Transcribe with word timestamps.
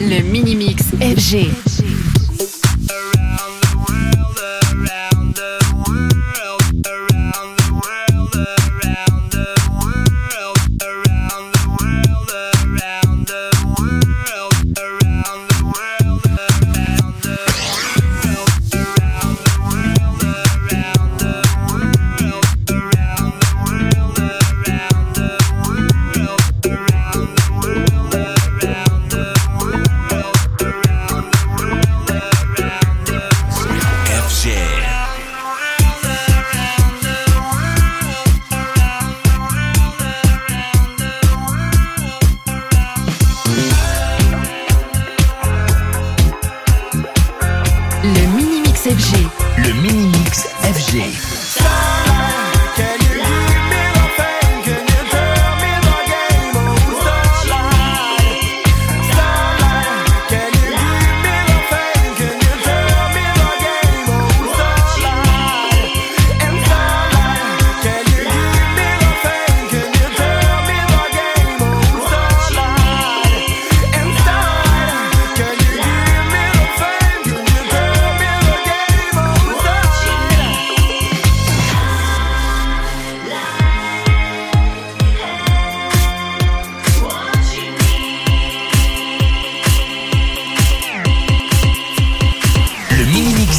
Le 0.00 0.20
Mini 0.20 0.54
Mix 0.54 0.82
FG. 1.00 1.75
FG. 48.86 49.26
Le 49.58 49.72
mini-mix 49.82 50.46
FG. 50.62 51.85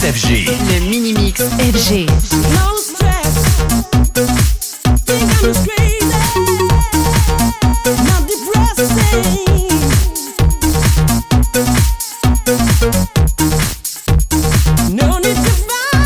FG. 0.07 0.45
Le 0.45 0.79
mini-mix 0.89 1.41
FG. 1.59 2.05
No 2.53 2.77
stress. 2.77 3.35
Need 5.07 5.29
to 5.41 5.53
fight 5.53 6.03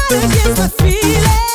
against 0.09 0.57
my 0.57 0.67
feelings. 0.79 1.50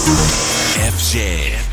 FJ. 0.00 1.69